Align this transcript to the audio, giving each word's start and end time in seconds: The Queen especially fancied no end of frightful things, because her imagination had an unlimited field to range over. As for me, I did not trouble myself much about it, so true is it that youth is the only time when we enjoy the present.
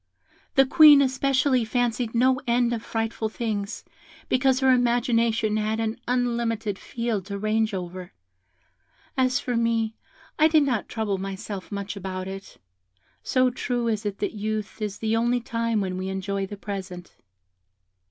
The 0.55 0.65
Queen 0.65 0.99
especially 0.99 1.63
fancied 1.63 2.15
no 2.15 2.41
end 2.47 2.73
of 2.73 2.81
frightful 2.81 3.29
things, 3.29 3.83
because 4.29 4.59
her 4.61 4.71
imagination 4.71 5.57
had 5.57 5.79
an 5.79 5.95
unlimited 6.07 6.79
field 6.79 7.27
to 7.27 7.37
range 7.37 7.71
over. 7.71 8.11
As 9.15 9.39
for 9.39 9.55
me, 9.55 9.93
I 10.39 10.47
did 10.47 10.63
not 10.63 10.89
trouble 10.89 11.19
myself 11.19 11.71
much 11.71 11.95
about 11.95 12.27
it, 12.27 12.57
so 13.21 13.51
true 13.51 13.87
is 13.87 14.03
it 14.03 14.17
that 14.17 14.33
youth 14.33 14.81
is 14.81 14.97
the 14.97 15.15
only 15.15 15.39
time 15.39 15.81
when 15.81 15.97
we 15.99 16.09
enjoy 16.09 16.47
the 16.47 16.57
present. 16.57 17.15